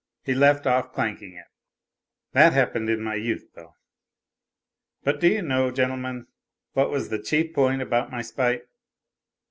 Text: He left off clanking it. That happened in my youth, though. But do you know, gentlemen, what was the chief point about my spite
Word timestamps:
He 0.23 0.33
left 0.33 0.65
off 0.65 0.93
clanking 0.93 1.33
it. 1.33 1.45
That 2.31 2.53
happened 2.53 2.89
in 2.89 3.01
my 3.03 3.13
youth, 3.13 3.51
though. 3.53 3.75
But 5.03 5.19
do 5.19 5.27
you 5.27 5.43
know, 5.43 5.69
gentlemen, 5.69 6.25
what 6.73 6.89
was 6.89 7.09
the 7.09 7.21
chief 7.21 7.53
point 7.53 7.83
about 7.83 8.09
my 8.11 8.23
spite 8.23 8.65